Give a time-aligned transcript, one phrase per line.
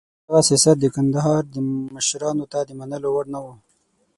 [0.27, 1.43] دغه سیاست د کندهار
[1.95, 3.45] مشرانو ته د منلو وړ نه و.